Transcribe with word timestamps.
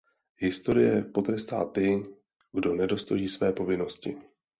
Historie 0.37 1.01
potrestá 1.03 1.65
ty, 1.65 2.05
kdo 2.51 2.75
nedostojí 2.75 3.29
své 3.29 3.53
povinnosti. 3.53 4.17